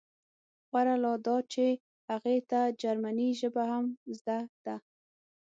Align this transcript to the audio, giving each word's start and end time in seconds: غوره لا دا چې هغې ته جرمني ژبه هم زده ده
غوره 0.69 0.95
لا 1.03 1.13
دا 1.25 1.37
چې 1.53 1.65
هغې 2.09 2.37
ته 2.49 2.59
جرمني 2.81 3.29
ژبه 3.39 3.63
هم 3.71 3.85
زده 4.17 4.37
ده 4.65 4.75